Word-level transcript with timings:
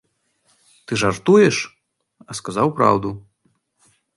Ты 0.87 0.91
жартуеш, 1.01 1.57
а 2.29 2.39
сказаў 2.41 2.67
праўду. 2.81 3.09